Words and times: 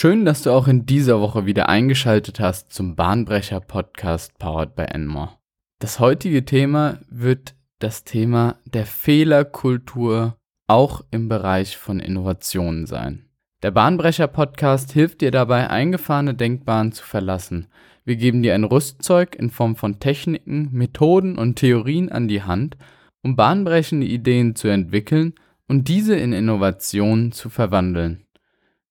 Schön, 0.00 0.24
dass 0.24 0.40
du 0.40 0.50
auch 0.50 0.66
in 0.66 0.86
dieser 0.86 1.20
Woche 1.20 1.44
wieder 1.44 1.68
eingeschaltet 1.68 2.40
hast 2.40 2.72
zum 2.72 2.96
Bahnbrecher 2.96 3.60
Podcast 3.60 4.38
powered 4.38 4.74
by 4.74 4.84
Enmore. 4.84 5.32
Das 5.78 6.00
heutige 6.00 6.46
Thema 6.46 7.00
wird 7.10 7.54
das 7.80 8.04
Thema 8.04 8.56
der 8.64 8.86
Fehlerkultur 8.86 10.38
auch 10.68 11.02
im 11.10 11.28
Bereich 11.28 11.76
von 11.76 12.00
Innovationen 12.00 12.86
sein. 12.86 13.26
Der 13.62 13.72
Bahnbrecher 13.72 14.26
Podcast 14.26 14.90
hilft 14.92 15.20
dir 15.20 15.32
dabei, 15.32 15.68
eingefahrene 15.68 16.32
Denkbahnen 16.32 16.92
zu 16.92 17.04
verlassen. 17.04 17.66
Wir 18.06 18.16
geben 18.16 18.42
dir 18.42 18.54
ein 18.54 18.64
Rüstzeug 18.64 19.34
in 19.34 19.50
Form 19.50 19.76
von 19.76 20.00
Techniken, 20.00 20.70
Methoden 20.72 21.36
und 21.36 21.56
Theorien 21.56 22.10
an 22.10 22.26
die 22.26 22.42
Hand, 22.42 22.78
um 23.22 23.36
bahnbrechende 23.36 24.06
Ideen 24.06 24.56
zu 24.56 24.68
entwickeln 24.68 25.34
und 25.68 25.88
diese 25.88 26.16
in 26.16 26.32
Innovationen 26.32 27.32
zu 27.32 27.50
verwandeln. 27.50 28.24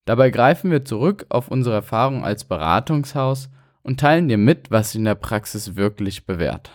Dabei 0.09 0.31
greifen 0.31 0.71
wir 0.71 0.83
zurück 0.85 1.27
auf 1.29 1.49
unsere 1.49 1.75
Erfahrung 1.75 2.25
als 2.25 2.43
Beratungshaus 2.43 3.51
und 3.83 3.99
teilen 3.99 4.27
dir 4.27 4.39
mit, 4.39 4.71
was 4.71 4.93
sich 4.93 4.97
in 4.97 5.05
der 5.05 5.13
Praxis 5.13 5.75
wirklich 5.75 6.25
bewährt. 6.25 6.71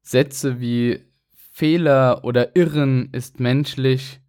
Sätze 0.00 0.60
wie 0.60 1.04
Fehler 1.52 2.24
oder 2.24 2.56
Irren 2.56 3.10
ist 3.12 3.38
menschlich, 3.38 4.22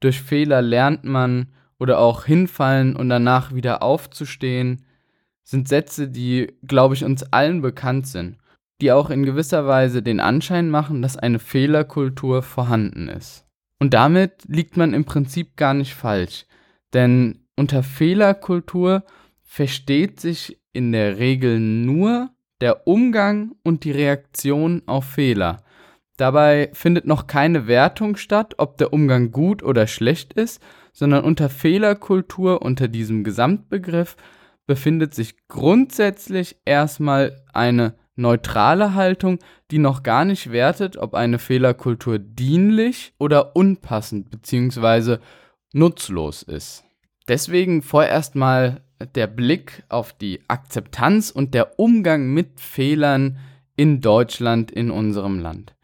durch 0.00 0.22
Fehler 0.22 0.62
lernt 0.62 1.04
man 1.04 1.48
oder 1.78 1.98
auch 1.98 2.24
hinfallen 2.24 2.96
und 2.96 3.10
danach 3.10 3.52
wieder 3.52 3.82
aufzustehen, 3.82 4.86
sind 5.44 5.68
Sätze, 5.68 6.08
die, 6.08 6.56
glaube 6.66 6.94
ich, 6.94 7.04
uns 7.04 7.24
allen 7.24 7.60
bekannt 7.60 8.06
sind, 8.06 8.38
die 8.80 8.90
auch 8.90 9.10
in 9.10 9.22
gewisser 9.22 9.66
Weise 9.66 10.02
den 10.02 10.20
Anschein 10.20 10.70
machen, 10.70 11.02
dass 11.02 11.18
eine 11.18 11.40
Fehlerkultur 11.40 12.40
vorhanden 12.40 13.10
ist. 13.10 13.44
Und 13.78 13.92
damit 13.92 14.44
liegt 14.46 14.78
man 14.78 14.94
im 14.94 15.04
Prinzip 15.04 15.58
gar 15.58 15.74
nicht 15.74 15.92
falsch, 15.92 16.46
denn 16.94 17.44
unter 17.58 17.82
Fehlerkultur 17.82 19.02
versteht 19.42 20.20
sich 20.20 20.60
in 20.72 20.92
der 20.92 21.18
Regel 21.18 21.58
nur 21.58 22.30
der 22.60 22.86
Umgang 22.86 23.52
und 23.64 23.84
die 23.84 23.90
Reaktion 23.90 24.82
auf 24.86 25.04
Fehler. 25.04 25.62
Dabei 26.16 26.70
findet 26.72 27.06
noch 27.06 27.26
keine 27.26 27.66
Wertung 27.66 28.16
statt, 28.16 28.54
ob 28.58 28.76
der 28.78 28.92
Umgang 28.92 29.30
gut 29.30 29.62
oder 29.62 29.86
schlecht 29.86 30.32
ist, 30.32 30.60
sondern 30.92 31.24
unter 31.24 31.48
Fehlerkultur, 31.48 32.62
unter 32.62 32.88
diesem 32.88 33.22
Gesamtbegriff, 33.22 34.16
befindet 34.66 35.14
sich 35.14 35.36
grundsätzlich 35.48 36.56
erstmal 36.64 37.42
eine 37.52 37.94
neutrale 38.16 38.94
Haltung, 38.94 39.38
die 39.70 39.78
noch 39.78 40.02
gar 40.02 40.24
nicht 40.24 40.50
wertet, 40.50 40.96
ob 40.96 41.14
eine 41.14 41.38
Fehlerkultur 41.38 42.18
dienlich 42.18 43.14
oder 43.18 43.54
unpassend 43.54 44.30
bzw. 44.30 45.18
nutzlos 45.72 46.42
ist. 46.42 46.84
Deswegen 47.28 47.82
vorerst 47.82 48.34
mal 48.34 48.82
der 49.14 49.26
Blick 49.26 49.84
auf 49.88 50.12
die 50.12 50.40
Akzeptanz 50.48 51.30
und 51.30 51.54
der 51.54 51.78
Umgang 51.78 52.32
mit 52.32 52.60
Fehlern 52.60 53.38
in 53.76 54.00
Deutschland, 54.00 54.70
in 54.70 54.90
unserem 54.90 55.38
Land 55.38 55.74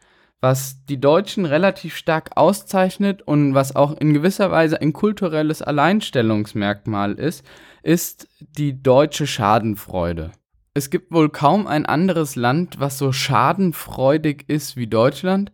was 0.45 0.85
die 0.85 0.99
Deutschen 0.99 1.45
relativ 1.45 1.95
stark 1.95 2.37
auszeichnet 2.37 3.23
und 3.23 3.55
was 3.55 3.75
auch 3.75 3.97
in 3.97 4.13
gewisser 4.13 4.51
Weise 4.51 4.79
ein 4.79 4.93
kulturelles 4.93 5.63
Alleinstellungsmerkmal 5.63 7.13
ist, 7.13 7.43
ist 7.81 8.27
die 8.39 8.79
deutsche 8.79 9.25
Schadenfreude. 9.25 10.31
Es 10.75 10.91
gibt 10.91 11.11
wohl 11.11 11.29
kaum 11.29 11.65
ein 11.65 11.87
anderes 11.87 12.35
Land, 12.35 12.79
was 12.79 12.99
so 12.99 13.11
schadenfreudig 13.11 14.43
ist 14.47 14.75
wie 14.75 14.85
Deutschland. 14.85 15.51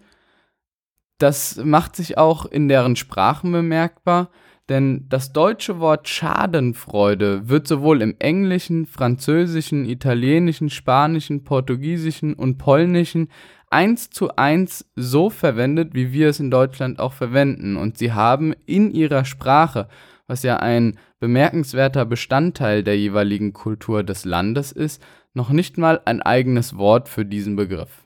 Das 1.19 1.55
macht 1.63 1.95
sich 1.95 2.17
auch 2.17 2.45
in 2.45 2.67
deren 2.67 2.97
Sprachen 2.97 3.53
bemerkbar, 3.53 4.29
denn 4.69 5.05
das 5.09 5.33
deutsche 5.33 5.79
Wort 5.79 6.07
Schadenfreude 6.07 7.49
wird 7.49 7.67
sowohl 7.67 8.01
im 8.01 8.15
Englischen, 8.19 8.85
Französischen, 8.85 9.85
Italienischen, 9.85 10.69
Spanischen, 10.69 11.43
Portugiesischen 11.43 12.33
und 12.33 12.57
Polnischen 12.57 13.29
eins 13.69 14.09
zu 14.09 14.35
eins 14.35 14.85
so 14.95 15.29
verwendet, 15.29 15.93
wie 15.93 16.11
wir 16.11 16.29
es 16.29 16.39
in 16.39 16.51
Deutschland 16.51 16.99
auch 16.99 17.13
verwenden. 17.13 17.77
Und 17.77 17.97
sie 17.97 18.13
haben 18.13 18.53
in 18.65 18.91
ihrer 18.91 19.25
Sprache, 19.25 19.87
was 20.27 20.43
ja 20.43 20.57
ein 20.57 20.97
bemerkenswerter 21.19 22.05
Bestandteil 22.05 22.83
der 22.83 22.97
jeweiligen 22.97 23.53
Kultur 23.53 24.03
des 24.03 24.25
Landes 24.25 24.71
ist, 24.71 25.01
noch 25.33 25.49
nicht 25.49 25.77
mal 25.77 26.01
ein 26.05 26.21
eigenes 26.21 26.77
Wort 26.77 27.09
für 27.09 27.25
diesen 27.25 27.55
Begriff. 27.55 28.03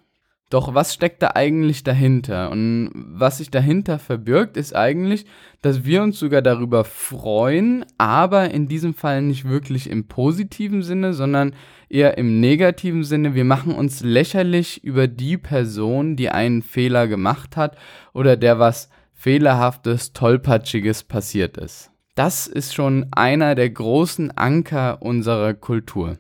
Doch 0.51 0.75
was 0.75 0.93
steckt 0.93 1.23
da 1.23 1.31
eigentlich 1.33 1.83
dahinter? 1.83 2.51
Und 2.51 2.91
was 2.93 3.39
sich 3.39 3.49
dahinter 3.49 3.97
verbirgt, 3.97 4.57
ist 4.57 4.75
eigentlich, 4.75 5.25
dass 5.63 5.85
wir 5.85 6.03
uns 6.03 6.19
sogar 6.19 6.43
darüber 6.43 6.83
freuen, 6.83 7.83
aber 7.97 8.51
in 8.51 8.67
diesem 8.67 8.93
Fall 8.93 9.23
nicht 9.23 9.49
wirklich 9.49 9.89
im 9.89 10.07
positiven 10.07 10.83
Sinne, 10.83 11.13
sondern 11.13 11.55
eher 11.89 12.19
im 12.19 12.39
negativen 12.39 13.03
Sinne. 13.03 13.33
Wir 13.33 13.45
machen 13.45 13.73
uns 13.73 14.01
lächerlich 14.03 14.83
über 14.83 15.07
die 15.07 15.37
Person, 15.37 16.15
die 16.15 16.29
einen 16.29 16.61
Fehler 16.61 17.07
gemacht 17.07 17.57
hat 17.57 17.75
oder 18.13 18.37
der 18.37 18.59
was 18.59 18.89
fehlerhaftes, 19.13 20.13
tollpatschiges 20.13 21.03
passiert 21.03 21.57
ist. 21.57 21.91
Das 22.13 22.45
ist 22.45 22.75
schon 22.75 23.07
einer 23.11 23.55
der 23.55 23.69
großen 23.71 24.31
Anker 24.37 25.01
unserer 25.01 25.55
Kultur. 25.55 26.17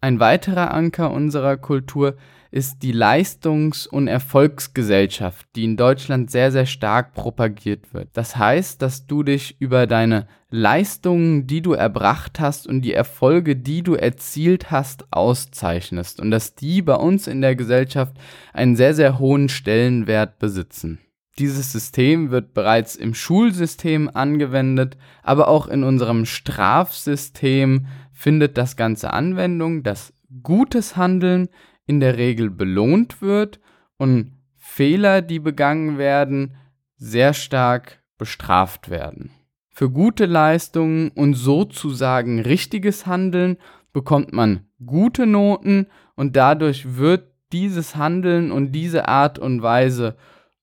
Ein 0.00 0.20
weiterer 0.20 0.74
Anker 0.74 1.10
unserer 1.10 1.56
Kultur 1.56 2.16
ist, 2.50 2.82
die 2.82 2.92
Leistungs- 2.92 3.86
und 3.86 4.08
Erfolgsgesellschaft, 4.08 5.46
die 5.56 5.64
in 5.64 5.76
Deutschland 5.76 6.30
sehr, 6.30 6.52
sehr 6.52 6.66
stark 6.66 7.14
propagiert 7.14 7.92
wird. 7.92 8.10
Das 8.12 8.36
heißt, 8.36 8.80
dass 8.80 9.06
du 9.06 9.22
dich 9.22 9.60
über 9.60 9.86
deine 9.86 10.26
Leistungen, 10.50 11.46
die 11.46 11.60
du 11.60 11.72
erbracht 11.72 12.38
hast 12.40 12.66
und 12.66 12.82
die 12.82 12.92
Erfolge, 12.92 13.56
die 13.56 13.82
du 13.82 13.94
erzielt 13.94 14.70
hast, 14.70 15.12
auszeichnest 15.12 16.20
und 16.20 16.30
dass 16.30 16.54
die 16.54 16.82
bei 16.82 16.94
uns 16.94 17.26
in 17.26 17.40
der 17.40 17.56
Gesellschaft 17.56 18.16
einen 18.52 18.76
sehr, 18.76 18.94
sehr 18.94 19.18
hohen 19.18 19.48
Stellenwert 19.48 20.38
besitzen. 20.38 21.00
Dieses 21.38 21.72
System 21.72 22.30
wird 22.30 22.54
bereits 22.54 22.96
im 22.96 23.12
Schulsystem 23.12 24.10
angewendet, 24.12 24.96
aber 25.22 25.48
auch 25.48 25.66
in 25.66 25.84
unserem 25.84 26.24
Strafsystem 26.24 27.86
findet 28.16 28.56
das 28.56 28.76
Ganze 28.76 29.12
Anwendung, 29.12 29.82
dass 29.82 30.14
gutes 30.42 30.96
Handeln 30.96 31.48
in 31.86 32.00
der 32.00 32.16
Regel 32.16 32.50
belohnt 32.50 33.20
wird 33.20 33.60
und 33.98 34.32
Fehler, 34.56 35.20
die 35.20 35.38
begangen 35.38 35.98
werden, 35.98 36.56
sehr 36.96 37.34
stark 37.34 38.02
bestraft 38.16 38.88
werden. 38.88 39.30
Für 39.68 39.90
gute 39.90 40.24
Leistungen 40.24 41.10
und 41.10 41.34
sozusagen 41.34 42.40
richtiges 42.40 43.06
Handeln 43.06 43.58
bekommt 43.92 44.32
man 44.32 44.66
gute 44.84 45.26
Noten 45.26 45.86
und 46.14 46.36
dadurch 46.36 46.96
wird 46.96 47.30
dieses 47.52 47.96
Handeln 47.96 48.50
und 48.50 48.72
diese 48.72 49.08
Art 49.08 49.38
und 49.38 49.60
Weise 49.60 50.16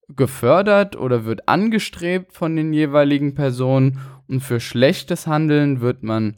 gefördert 0.09 0.95
oder 0.95 1.23
wird 1.25 1.47
angestrebt 1.47 2.33
von 2.33 2.55
den 2.55 2.73
jeweiligen 2.73 3.35
Personen 3.35 3.99
und 4.27 4.41
für 4.41 4.59
schlechtes 4.59 5.27
Handeln 5.27 5.81
wird 5.81 6.01
man 6.01 6.37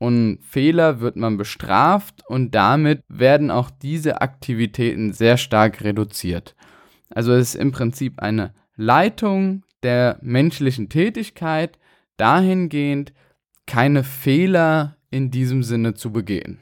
und 0.00 0.38
Fehler 0.40 1.00
wird 1.00 1.16
man 1.16 1.36
bestraft 1.36 2.24
und 2.26 2.54
damit 2.54 3.02
werden 3.08 3.50
auch 3.50 3.68
diese 3.70 4.22
Aktivitäten 4.22 5.12
sehr 5.12 5.36
stark 5.36 5.84
reduziert. 5.84 6.56
Also 7.10 7.32
es 7.34 7.50
ist 7.50 7.60
im 7.60 7.70
Prinzip 7.70 8.18
eine 8.18 8.54
Leitung 8.76 9.62
der 9.82 10.18
menschlichen 10.22 10.88
Tätigkeit 10.88 11.78
dahingehend, 12.16 13.12
keine 13.66 14.02
Fehler 14.02 14.96
in 15.10 15.30
diesem 15.30 15.62
Sinne 15.62 15.92
zu 15.92 16.12
begehen. 16.12 16.58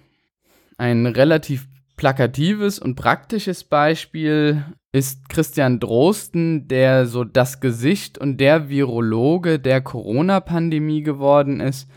Ein 0.77 1.07
relativ 1.07 1.69
plakatives 1.97 2.81
und 2.81 2.97
praktisches 2.97 3.63
Beispiel 3.63 4.65
ist 4.91 5.29
Christian 5.29 5.79
Drosten, 5.79 6.67
der 6.67 7.07
so 7.07 7.23
das 7.23 7.61
Gesicht 7.61 8.19
und 8.19 8.39
der 8.39 8.69
Virologe 8.69 9.61
der 9.61 9.81
Corona-Pandemie 9.81 11.05
geworden 11.05 11.61
ist 11.61 11.89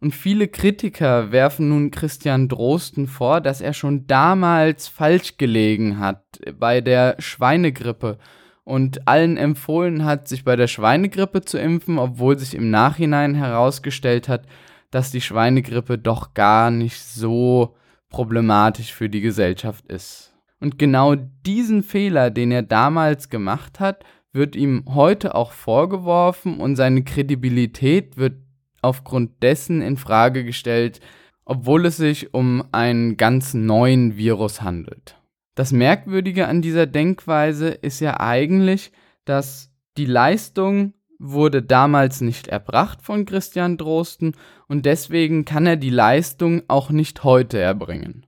und 0.00 0.14
viele 0.14 0.48
Kritiker 0.48 1.30
werfen 1.30 1.68
nun 1.68 1.90
Christian 1.90 2.48
Drosten 2.48 3.06
vor, 3.06 3.42
dass 3.42 3.60
er 3.60 3.74
schon 3.74 4.06
damals 4.06 4.88
falsch 4.88 5.36
gelegen 5.36 5.98
hat 5.98 6.22
bei 6.58 6.80
der 6.80 7.16
Schweinegrippe 7.18 8.18
und 8.64 9.06
allen 9.06 9.36
empfohlen 9.36 10.04
hat, 10.04 10.26
sich 10.26 10.44
bei 10.44 10.56
der 10.56 10.68
Schweinegrippe 10.68 11.42
zu 11.42 11.58
impfen, 11.58 11.98
obwohl 11.98 12.38
sich 12.38 12.54
im 12.54 12.70
Nachhinein 12.70 13.34
herausgestellt 13.34 14.28
hat, 14.28 14.46
dass 14.90 15.10
die 15.10 15.20
Schweinegrippe 15.20 15.98
doch 15.98 16.32
gar 16.32 16.70
nicht 16.70 17.02
so 17.02 17.76
problematisch 18.08 18.92
für 18.94 19.10
die 19.10 19.20
Gesellschaft 19.20 19.86
ist. 19.86 20.34
Und 20.60 20.78
genau 20.78 21.14
diesen 21.14 21.82
Fehler, 21.82 22.30
den 22.30 22.52
er 22.52 22.62
damals 22.62 23.28
gemacht 23.28 23.80
hat, 23.80 24.04
wird 24.32 24.56
ihm 24.56 24.84
heute 24.88 25.34
auch 25.34 25.52
vorgeworfen 25.52 26.60
und 26.60 26.76
seine 26.76 27.02
Kredibilität 27.02 28.16
wird 28.16 28.34
aufgrund 28.82 29.42
dessen 29.42 29.82
in 29.82 29.96
Frage 29.96 30.44
gestellt, 30.44 31.00
obwohl 31.44 31.86
es 31.86 31.96
sich 31.96 32.34
um 32.34 32.64
einen 32.72 33.16
ganz 33.16 33.54
neuen 33.54 34.16
Virus 34.16 34.62
handelt. 34.62 35.16
Das 35.54 35.72
Merkwürdige 35.72 36.46
an 36.46 36.62
dieser 36.62 36.86
Denkweise 36.86 37.68
ist 37.68 38.00
ja 38.00 38.20
eigentlich, 38.20 38.92
dass 39.24 39.70
die 39.96 40.06
Leistung 40.06 40.94
wurde 41.18 41.62
damals 41.62 42.22
nicht 42.22 42.48
erbracht 42.48 43.02
von 43.02 43.26
Christian 43.26 43.76
Drosten 43.76 44.34
und 44.68 44.86
deswegen 44.86 45.44
kann 45.44 45.66
er 45.66 45.76
die 45.76 45.90
Leistung 45.90 46.62
auch 46.68 46.90
nicht 46.90 47.24
heute 47.24 47.58
erbringen. 47.58 48.24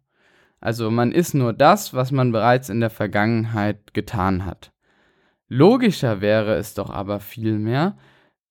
Also 0.61 0.91
man 0.91 1.11
ist 1.11 1.35
nur 1.35 1.53
das, 1.53 1.95
was 1.95 2.13
man 2.13 2.33
bereits 2.33 2.69
in 2.69 2.81
der 2.81 2.91
Vergangenheit 2.91 3.95
getan 3.95 4.45
hat. 4.45 4.73
Logischer 5.49 6.21
wäre 6.21 6.55
es 6.55 6.75
doch 6.75 6.91
aber 6.91 7.19
vielmehr, 7.19 7.97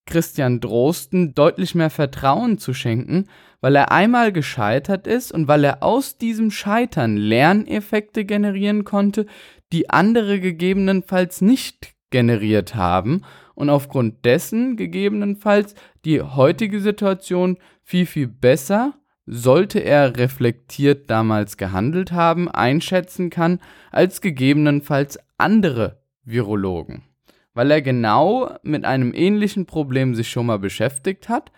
Christian 0.06 0.60
Drosten 0.60 1.34
deutlich 1.34 1.76
mehr 1.76 1.90
Vertrauen 1.90 2.58
zu 2.58 2.74
schenken, 2.74 3.28
weil 3.62 3.76
er 3.76 3.92
einmal 3.92 4.32
gescheitert 4.32 5.08
ist 5.08 5.32
und 5.32 5.48
weil 5.48 5.64
er 5.64 5.84
aus 5.84 6.18
diesem 6.18 6.52
Scheitern 6.52 7.16
Lerneffekte 7.18 8.26
generieren 8.26 8.84
konnte, 8.84 9.26
die 9.72 9.90
andere 9.90 10.40
gegebenenfalls 10.40 11.42
nicht 11.42 11.94
generiert 12.10 12.76
haben 12.76 13.22
und 13.56 13.70
aufgrund 13.70 14.26
dessen 14.26 14.76
gegebenenfalls 14.76 15.76
die 16.04 16.22
heutige 16.22 16.82
Situation 16.82 17.58
viel, 17.84 18.06
viel 18.06 18.28
besser, 18.28 18.96
sollte 19.26 19.80
er 19.80 20.18
reflektiert 20.18 21.10
damals 21.10 21.58
gehandelt 21.58 22.12
haben, 22.12 22.50
einschätzen 22.50 23.30
kann, 23.30 23.60
als 23.92 24.20
gegebenenfalls 24.20 25.20
andere 25.38 26.02
Virologen 26.24 27.04
weil 27.54 27.72
er 27.72 27.82
genau 27.82 28.56
mit 28.64 28.86
einem 28.86 29.14
ähnlichen 29.14 29.66
Problem 29.66 30.16
sich 30.16 30.30
schon 30.30 30.46
mal 30.46 30.60
beschäftigt 30.60 31.30
hat, 31.30 31.52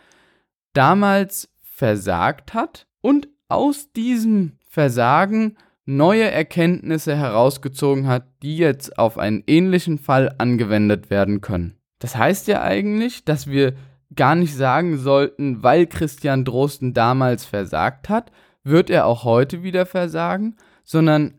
damals 0.74 1.50
versagt 1.62 2.54
hat 2.54 2.88
und 3.02 3.28
aus 3.48 3.92
diesem 3.92 4.54
Versagen 4.68 5.58
neue 5.86 6.32
Erkenntnisse 6.32 7.16
herausgezogen 7.16 8.08
hat, 8.08 8.26
die 8.42 8.58
jetzt 8.58 8.98
auf 8.98 9.18
einen 9.18 9.44
ähnlichen 9.48 9.98
Fall 10.00 10.34
angewendet 10.38 11.10
werden 11.10 11.42
können. 11.42 11.78
Das 12.00 12.16
heißt 12.16 12.48
ja 12.48 12.62
eigentlich, 12.62 13.26
dass 13.26 13.48
wir 13.48 13.74
gar 14.16 14.36
nicht 14.36 14.56
sagen 14.56 14.98
sollten, 14.98 15.64
weil 15.64 15.88
Christian 15.88 16.46
Drosten 16.46 16.94
damals 16.94 17.46
versagt 17.46 18.10
hat, 18.10 18.32
wird 18.64 18.90
er 18.90 19.06
auch 19.06 19.24
heute 19.24 19.64
wieder 19.64 19.86
versagen, 19.86 20.56
sondern 20.84 21.36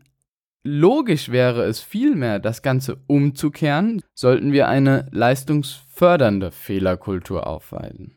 Logisch 0.67 1.29
wäre 1.29 1.63
es 1.65 1.79
vielmehr, 1.79 2.39
das 2.39 2.63
Ganze 2.63 2.97
umzukehren, 3.05 4.01
sollten 4.15 4.51
wir 4.51 4.67
eine 4.67 5.07
leistungsfördernde 5.11 6.49
Fehlerkultur 6.49 7.45
aufweisen. 7.45 8.15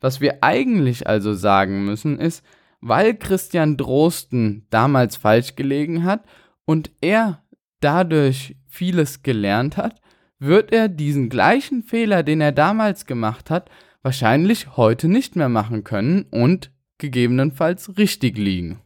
Was 0.00 0.20
wir 0.20 0.44
eigentlich 0.44 1.08
also 1.08 1.34
sagen 1.34 1.84
müssen 1.84 2.20
ist, 2.20 2.44
weil 2.80 3.14
Christian 3.14 3.76
Drosten 3.76 4.68
damals 4.70 5.16
falsch 5.16 5.56
gelegen 5.56 6.04
hat 6.04 6.22
und 6.64 6.92
er 7.00 7.42
dadurch 7.80 8.54
vieles 8.68 9.24
gelernt 9.24 9.76
hat, 9.76 10.00
wird 10.38 10.72
er 10.72 10.88
diesen 10.88 11.28
gleichen 11.28 11.82
Fehler, 11.82 12.22
den 12.22 12.40
er 12.40 12.52
damals 12.52 13.06
gemacht 13.06 13.50
hat, 13.50 13.70
wahrscheinlich 14.02 14.76
heute 14.76 15.08
nicht 15.08 15.34
mehr 15.34 15.48
machen 15.48 15.82
können 15.82 16.26
und 16.30 16.70
gegebenenfalls 16.98 17.98
richtig 17.98 18.38
liegen. 18.38 18.82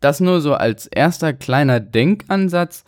Das 0.00 0.20
nur 0.20 0.40
so 0.40 0.54
als 0.54 0.86
erster 0.86 1.32
kleiner 1.34 1.78
Denkansatz, 1.78 2.84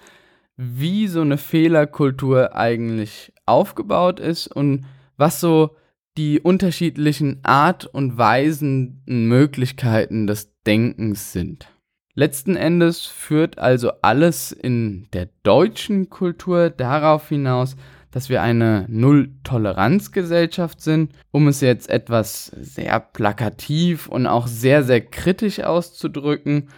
wie 0.56 1.06
so 1.06 1.20
eine 1.20 1.38
Fehlerkultur 1.38 2.56
eigentlich 2.56 3.32
aufgebaut 3.46 4.18
ist 4.18 4.46
und 4.48 4.86
was 5.16 5.40
so 5.40 5.76
die 6.16 6.40
unterschiedlichen 6.40 7.40
Art 7.42 7.86
und 7.86 8.18
Weisen 8.18 9.02
Möglichkeiten 9.06 10.26
des 10.26 10.52
Denkens 10.66 11.32
sind. 11.32 11.68
Letzten 12.14 12.56
Endes 12.56 13.06
führt 13.06 13.58
also 13.58 13.92
alles 14.02 14.52
in 14.52 15.08
der 15.14 15.30
deutschen 15.42 16.10
Kultur 16.10 16.68
darauf 16.68 17.30
hinaus, 17.30 17.76
dass 18.10 18.28
wir 18.28 18.42
eine 18.42 18.84
Null-Toleranz-Gesellschaft 18.88 20.82
sind, 20.82 21.12
um 21.30 21.48
es 21.48 21.62
jetzt 21.62 21.88
etwas 21.88 22.52
sehr 22.60 23.00
plakativ 23.00 24.06
und 24.08 24.26
auch 24.26 24.46
sehr, 24.46 24.82
sehr 24.82 25.00
kritisch 25.00 25.60
auszudrücken 25.60 26.68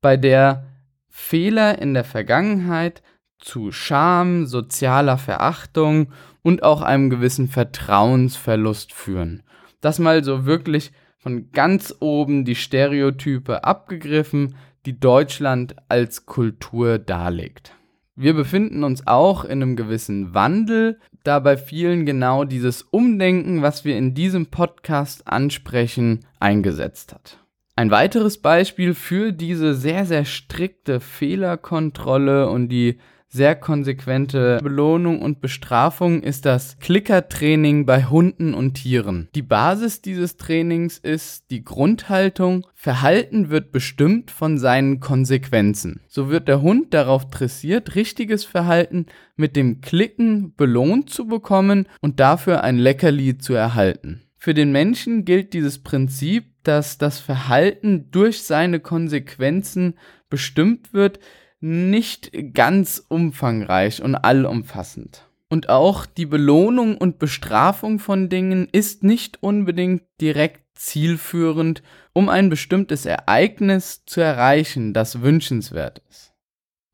bei 0.00 0.16
der 0.16 0.64
Fehler 1.08 1.80
in 1.80 1.94
der 1.94 2.04
Vergangenheit 2.04 3.02
zu 3.38 3.72
Scham, 3.72 4.46
sozialer 4.46 5.18
Verachtung 5.18 6.12
und 6.42 6.62
auch 6.62 6.82
einem 6.82 7.10
gewissen 7.10 7.48
Vertrauensverlust 7.48 8.92
führen. 8.92 9.42
Das 9.80 9.98
mal 9.98 10.24
so 10.24 10.44
wirklich 10.44 10.92
von 11.18 11.50
ganz 11.52 11.94
oben 12.00 12.44
die 12.44 12.54
Stereotype 12.54 13.64
abgegriffen, 13.64 14.54
die 14.86 14.98
Deutschland 14.98 15.76
als 15.88 16.26
Kultur 16.26 16.98
darlegt. 16.98 17.72
Wir 18.16 18.34
befinden 18.34 18.82
uns 18.82 19.06
auch 19.06 19.44
in 19.44 19.62
einem 19.62 19.76
gewissen 19.76 20.34
Wandel, 20.34 20.98
da 21.22 21.38
bei 21.38 21.56
vielen 21.56 22.06
genau 22.06 22.44
dieses 22.44 22.82
Umdenken, 22.82 23.62
was 23.62 23.84
wir 23.84 23.96
in 23.96 24.14
diesem 24.14 24.46
Podcast 24.46 25.28
ansprechen, 25.28 26.26
eingesetzt 26.40 27.12
hat. 27.12 27.38
Ein 27.78 27.92
weiteres 27.92 28.38
Beispiel 28.38 28.92
für 28.92 29.30
diese 29.32 29.72
sehr, 29.72 30.04
sehr 30.04 30.24
strikte 30.24 30.98
Fehlerkontrolle 30.98 32.50
und 32.50 32.70
die 32.70 32.98
sehr 33.28 33.54
konsequente 33.54 34.58
Belohnung 34.60 35.22
und 35.22 35.40
Bestrafung 35.40 36.24
ist 36.24 36.44
das 36.44 36.80
Klickertraining 36.80 37.86
bei 37.86 38.06
Hunden 38.06 38.52
und 38.52 38.74
Tieren. 38.74 39.28
Die 39.36 39.42
Basis 39.42 40.02
dieses 40.02 40.36
Trainings 40.36 40.98
ist 40.98 41.52
die 41.52 41.62
Grundhaltung, 41.62 42.66
Verhalten 42.74 43.48
wird 43.48 43.70
bestimmt 43.70 44.32
von 44.32 44.58
seinen 44.58 44.98
Konsequenzen. 44.98 46.00
So 46.08 46.30
wird 46.30 46.48
der 46.48 46.62
Hund 46.62 46.92
darauf 46.94 47.30
dressiert, 47.30 47.94
richtiges 47.94 48.42
Verhalten 48.44 49.06
mit 49.36 49.54
dem 49.54 49.82
Klicken 49.82 50.52
belohnt 50.56 51.10
zu 51.10 51.28
bekommen 51.28 51.86
und 52.00 52.18
dafür 52.18 52.64
ein 52.64 52.76
Leckerli 52.76 53.38
zu 53.38 53.54
erhalten. 53.54 54.22
Für 54.40 54.54
den 54.54 54.70
Menschen 54.70 55.24
gilt 55.24 55.52
dieses 55.52 55.82
Prinzip, 55.82 56.47
dass 56.62 56.98
das 56.98 57.18
Verhalten 57.18 58.10
durch 58.10 58.42
seine 58.42 58.80
Konsequenzen 58.80 59.94
bestimmt 60.28 60.92
wird, 60.92 61.18
nicht 61.60 62.30
ganz 62.54 63.04
umfangreich 63.08 64.02
und 64.02 64.14
allumfassend. 64.14 65.24
Und 65.48 65.70
auch 65.70 66.04
die 66.04 66.26
Belohnung 66.26 66.98
und 66.98 67.18
Bestrafung 67.18 67.98
von 67.98 68.28
Dingen 68.28 68.68
ist 68.70 69.02
nicht 69.02 69.42
unbedingt 69.42 70.02
direkt 70.20 70.62
zielführend, 70.74 71.82
um 72.12 72.28
ein 72.28 72.50
bestimmtes 72.50 73.06
Ereignis 73.06 74.04
zu 74.04 74.20
erreichen, 74.20 74.92
das 74.92 75.22
wünschenswert 75.22 76.02
ist. 76.10 76.34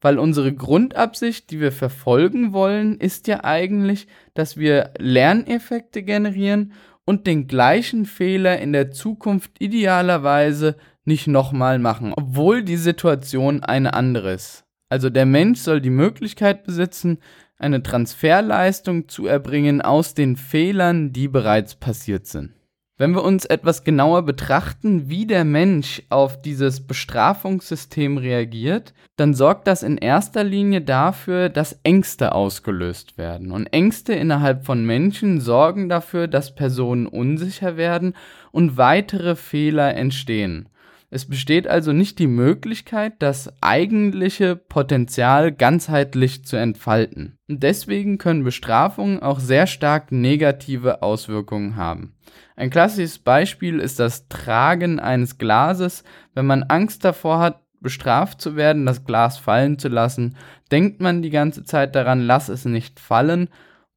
Weil 0.00 0.18
unsere 0.18 0.54
Grundabsicht, 0.54 1.50
die 1.50 1.60
wir 1.60 1.72
verfolgen 1.72 2.52
wollen, 2.52 2.98
ist 2.98 3.26
ja 3.26 3.42
eigentlich, 3.42 4.06
dass 4.34 4.56
wir 4.56 4.92
Lerneffekte 4.98 6.02
generieren 6.02 6.72
und 7.04 7.26
den 7.26 7.46
gleichen 7.46 8.06
Fehler 8.06 8.58
in 8.58 8.72
der 8.72 8.90
Zukunft 8.90 9.60
idealerweise 9.60 10.76
nicht 11.04 11.26
nochmal 11.26 11.78
machen, 11.78 12.12
obwohl 12.16 12.62
die 12.62 12.76
Situation 12.76 13.62
eine 13.62 13.94
andere 13.94 14.32
ist. 14.32 14.64
Also 14.88 15.10
der 15.10 15.26
Mensch 15.26 15.60
soll 15.60 15.80
die 15.80 15.90
Möglichkeit 15.90 16.64
besitzen, 16.64 17.18
eine 17.58 17.82
Transferleistung 17.82 19.08
zu 19.08 19.26
erbringen 19.26 19.80
aus 19.80 20.14
den 20.14 20.36
Fehlern, 20.36 21.12
die 21.12 21.28
bereits 21.28 21.74
passiert 21.74 22.26
sind. 22.26 22.52
Wenn 22.96 23.10
wir 23.10 23.24
uns 23.24 23.44
etwas 23.44 23.82
genauer 23.82 24.22
betrachten, 24.22 25.08
wie 25.08 25.26
der 25.26 25.44
Mensch 25.44 26.02
auf 26.10 26.40
dieses 26.40 26.86
Bestrafungssystem 26.86 28.18
reagiert, 28.18 28.94
dann 29.16 29.34
sorgt 29.34 29.66
das 29.66 29.82
in 29.82 29.98
erster 29.98 30.44
Linie 30.44 30.80
dafür, 30.80 31.48
dass 31.48 31.80
Ängste 31.82 32.32
ausgelöst 32.32 33.18
werden. 33.18 33.50
Und 33.50 33.66
Ängste 33.66 34.14
innerhalb 34.14 34.64
von 34.64 34.86
Menschen 34.86 35.40
sorgen 35.40 35.88
dafür, 35.88 36.28
dass 36.28 36.54
Personen 36.54 37.08
unsicher 37.08 37.76
werden 37.76 38.14
und 38.52 38.76
weitere 38.76 39.34
Fehler 39.34 39.96
entstehen. 39.96 40.68
Es 41.14 41.26
besteht 41.26 41.68
also 41.68 41.92
nicht 41.92 42.18
die 42.18 42.26
Möglichkeit, 42.26 43.12
das 43.20 43.48
eigentliche 43.60 44.56
Potenzial 44.56 45.52
ganzheitlich 45.52 46.44
zu 46.44 46.56
entfalten. 46.56 47.38
Deswegen 47.46 48.18
können 48.18 48.42
Bestrafungen 48.42 49.22
auch 49.22 49.38
sehr 49.38 49.68
stark 49.68 50.10
negative 50.10 51.02
Auswirkungen 51.04 51.76
haben. 51.76 52.16
Ein 52.56 52.68
klassisches 52.68 53.20
Beispiel 53.20 53.78
ist 53.78 54.00
das 54.00 54.26
Tragen 54.26 54.98
eines 54.98 55.38
Glases. 55.38 56.02
Wenn 56.34 56.46
man 56.46 56.64
Angst 56.64 57.04
davor 57.04 57.38
hat, 57.38 57.62
bestraft 57.78 58.40
zu 58.40 58.56
werden, 58.56 58.84
das 58.84 59.04
Glas 59.04 59.38
fallen 59.38 59.78
zu 59.78 59.86
lassen, 59.86 60.36
denkt 60.72 61.00
man 61.00 61.22
die 61.22 61.30
ganze 61.30 61.62
Zeit 61.62 61.94
daran, 61.94 62.22
lass 62.22 62.48
es 62.48 62.64
nicht 62.64 62.98
fallen. 62.98 63.50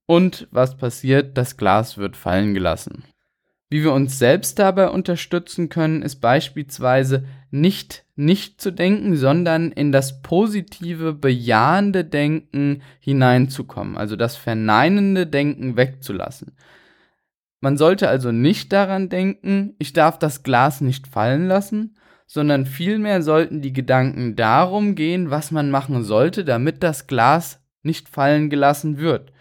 Und 0.05 0.47
was 0.51 0.77
passiert? 0.77 1.36
Das 1.36 1.57
Glas 1.57 1.97
wird 1.97 2.15
fallen 2.15 2.53
gelassen. 2.53 3.05
Wie 3.69 3.83
wir 3.83 3.93
uns 3.93 4.17
selbst 4.17 4.59
dabei 4.59 4.89
unterstützen 4.89 5.69
können, 5.69 6.01
ist 6.01 6.17
beispielsweise 6.17 7.25
nicht 7.51 8.05
nicht 8.17 8.59
zu 8.59 8.71
denken, 8.71 9.15
sondern 9.15 9.71
in 9.71 9.91
das 9.91 10.21
positive, 10.24 11.13
bejahende 11.13 12.03
Denken 12.03 12.81
hineinzukommen, 13.00 13.95
also 13.95 14.15
das 14.15 14.36
verneinende 14.36 15.27
Denken 15.27 15.77
wegzulassen. 15.77 16.53
Man 17.62 17.77
sollte 17.77 18.09
also 18.09 18.31
nicht 18.31 18.74
daran 18.74 19.09
denken, 19.09 19.75
ich 19.77 19.93
darf 19.93 20.17
das 20.17 20.43
Glas 20.43 20.81
nicht 20.81 21.07
fallen 21.07 21.47
lassen, 21.47 21.95
sondern 22.25 22.65
vielmehr 22.65 23.21
sollten 23.21 23.62
die 23.62 23.74
Gedanken 23.74 24.36
darum 24.36 24.95
gehen, 24.95 25.29
was 25.29 25.51
man 25.51 25.69
machen 25.69 26.03
sollte, 26.03 26.43
damit 26.43 26.83
das 26.83 27.07
Glas 27.07 27.62
nicht 27.83 28.09
fallen 28.09 28.50
gelassen 28.50 28.97
wird. 28.97 29.31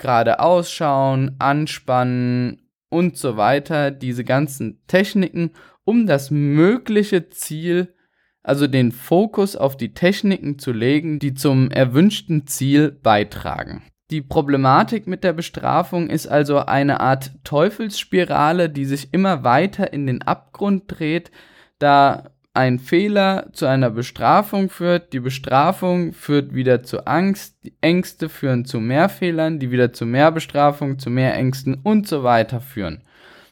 gerade 0.00 0.38
ausschauen, 0.38 1.34
anspannen 1.40 2.67
und 2.90 3.16
so 3.16 3.36
weiter, 3.36 3.90
diese 3.90 4.24
ganzen 4.24 4.82
Techniken, 4.86 5.52
um 5.84 6.06
das 6.06 6.30
mögliche 6.30 7.28
Ziel, 7.30 7.94
also 8.42 8.66
den 8.66 8.92
Fokus 8.92 9.56
auf 9.56 9.76
die 9.76 9.94
Techniken 9.94 10.58
zu 10.58 10.72
legen, 10.72 11.18
die 11.18 11.34
zum 11.34 11.70
erwünschten 11.70 12.46
Ziel 12.46 12.90
beitragen. 12.90 13.82
Die 14.10 14.22
Problematik 14.22 15.06
mit 15.06 15.22
der 15.22 15.34
Bestrafung 15.34 16.08
ist 16.08 16.26
also 16.26 16.60
eine 16.60 17.00
Art 17.00 17.32
Teufelsspirale, 17.44 18.70
die 18.70 18.86
sich 18.86 19.12
immer 19.12 19.44
weiter 19.44 19.92
in 19.92 20.06
den 20.06 20.22
Abgrund 20.22 20.84
dreht, 20.86 21.30
da 21.78 22.30
ein 22.58 22.80
Fehler 22.80 23.50
zu 23.52 23.66
einer 23.66 23.88
Bestrafung 23.88 24.68
führt, 24.68 25.12
die 25.12 25.20
Bestrafung 25.20 26.12
führt 26.12 26.54
wieder 26.56 26.82
zu 26.82 27.06
Angst, 27.06 27.56
die 27.62 27.74
Ängste 27.80 28.28
führen 28.28 28.64
zu 28.64 28.80
mehr 28.80 29.08
Fehlern, 29.08 29.60
die 29.60 29.70
wieder 29.70 29.92
zu 29.92 30.04
mehr 30.04 30.32
Bestrafung, 30.32 30.98
zu 30.98 31.08
mehr 31.08 31.36
Ängsten 31.36 31.76
und 31.80 32.08
so 32.08 32.24
weiter 32.24 32.60
führen. 32.60 33.04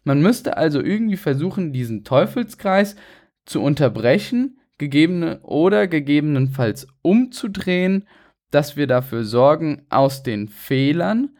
Man 0.02 0.22
müsste 0.22 0.56
also 0.56 0.80
irgendwie 0.80 1.16
versuchen, 1.16 1.72
diesen 1.72 2.02
Teufelskreis 2.02 2.96
zu 3.44 3.62
unterbrechen, 3.62 4.58
gegebene 4.76 5.38
oder 5.42 5.86
gegebenenfalls 5.86 6.88
umzudrehen, 7.02 8.08
dass 8.50 8.76
wir 8.76 8.88
dafür 8.88 9.22
sorgen, 9.22 9.86
aus 9.88 10.24
den 10.24 10.48
Fehlern 10.48 11.36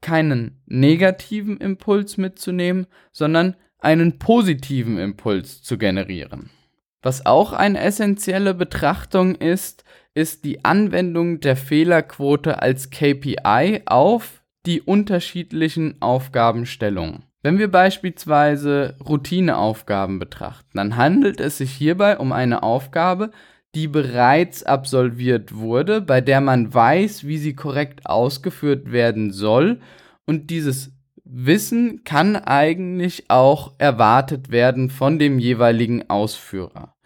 keinen 0.00 0.62
negativen 0.66 1.56
Impuls 1.56 2.18
mitzunehmen, 2.18 2.86
sondern 3.10 3.56
einen 3.80 4.20
positiven 4.20 4.96
Impuls 4.96 5.60
zu 5.64 5.76
generieren. 5.76 6.50
Was 7.02 7.24
auch 7.24 7.52
eine 7.52 7.80
essentielle 7.80 8.54
Betrachtung 8.54 9.34
ist, 9.34 9.84
ist 10.14 10.44
die 10.44 10.64
Anwendung 10.64 11.40
der 11.40 11.56
Fehlerquote 11.56 12.60
als 12.60 12.90
KPI 12.90 13.82
auf 13.86 14.42
die 14.66 14.82
unterschiedlichen 14.82 16.00
Aufgabenstellungen. 16.00 17.24
Wenn 17.42 17.58
wir 17.58 17.70
beispielsweise 17.70 18.96
Routineaufgaben 19.06 20.18
betrachten, 20.18 20.76
dann 20.76 20.96
handelt 20.96 21.40
es 21.40 21.56
sich 21.56 21.72
hierbei 21.72 22.18
um 22.18 22.32
eine 22.32 22.62
Aufgabe, 22.62 23.30
die 23.74 23.88
bereits 23.88 24.62
absolviert 24.64 25.54
wurde, 25.54 26.02
bei 26.02 26.20
der 26.20 26.42
man 26.42 26.74
weiß, 26.74 27.26
wie 27.26 27.38
sie 27.38 27.54
korrekt 27.54 28.04
ausgeführt 28.04 28.92
werden 28.92 29.32
soll 29.32 29.80
und 30.26 30.50
dieses 30.50 30.92
Wissen 31.32 32.02
kann 32.04 32.36
eigentlich 32.36 33.30
auch 33.30 33.74
erwartet 33.78 34.50
werden 34.50 34.90
von 34.90 35.18
dem 35.18 35.38
jeweiligen 35.38 36.10
Ausführer. 36.10 36.96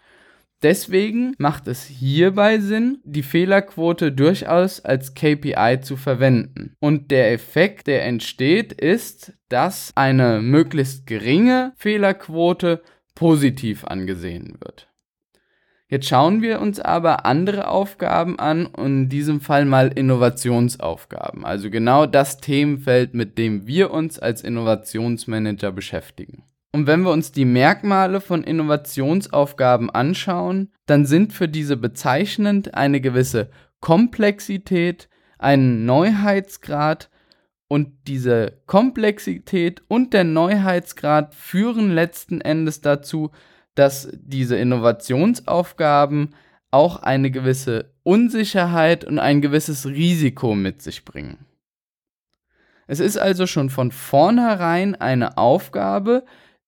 Deswegen 0.63 1.35
macht 1.37 1.67
es 1.67 1.85
hierbei 1.85 2.57
Sinn, 2.59 2.99
die 3.03 3.21
Fehlerquote 3.21 4.11
durchaus 4.11 4.83
als 4.83 5.13
KPI 5.13 5.81
zu 5.81 5.95
verwenden. 5.95 6.75
Und 6.79 7.11
der 7.11 7.31
Effekt, 7.33 7.85
der 7.85 8.03
entsteht, 8.05 8.73
ist, 8.73 9.33
dass 9.49 9.91
eine 9.95 10.41
möglichst 10.41 11.05
geringe 11.05 11.73
Fehlerquote 11.75 12.81
positiv 13.13 13.85
angesehen 13.85 14.57
wird. 14.59 14.87
Jetzt 15.87 16.07
schauen 16.07 16.41
wir 16.41 16.61
uns 16.61 16.79
aber 16.79 17.27
andere 17.27 17.67
Aufgaben 17.67 18.39
an 18.39 18.65
und 18.65 18.85
in 19.03 19.09
diesem 19.09 19.39
Fall 19.39 19.65
mal 19.65 19.89
Innovationsaufgaben, 19.89 21.45
also 21.45 21.69
genau 21.69 22.07
das 22.07 22.37
Themenfeld, 22.37 23.13
mit 23.13 23.37
dem 23.37 23.67
wir 23.67 23.91
uns 23.91 24.17
als 24.17 24.41
Innovationsmanager 24.41 25.71
beschäftigen. 25.71 26.43
Und 26.71 26.87
wenn 26.87 27.03
wir 27.03 27.11
uns 27.11 27.31
die 27.31 27.45
Merkmale 27.45 28.19
von 28.19 28.43
Innovationsaufgaben 28.43 29.91
anschauen, 29.91 30.71
dann 30.87 31.05
sind 31.05 31.33
für 31.33 31.47
diese 31.47 31.77
bezeichnend 31.77 32.73
eine 32.73 32.99
gewisse 32.99 33.49
Komplexität, 33.79 35.07
ein 35.37 35.85
Neuheitsgrad 35.85 37.11
und 37.67 37.91
diese 38.07 38.61
Komplexität 38.65 39.83
und 39.87 40.13
der 40.13 40.23
Neuheitsgrad 40.23 41.35
führen 41.35 41.91
letzten 41.91 42.41
Endes 42.41 42.81
dazu, 42.81 43.31
dass 43.75 44.09
diese 44.13 44.55
Innovationsaufgaben 44.57 46.33
auch 46.71 47.01
eine 47.03 47.31
gewisse 47.31 47.93
Unsicherheit 48.03 49.05
und 49.05 49.19
ein 49.19 49.41
gewisses 49.41 49.85
Risiko 49.85 50.55
mit 50.55 50.81
sich 50.81 51.05
bringen. 51.05 51.45
Es 52.87 52.99
ist 52.99 53.17
also 53.17 53.47
schon 53.47 53.69
von 53.69 53.91
vornherein 53.91 54.95
eine 54.95 55.37
Aufgabe, 55.37 56.23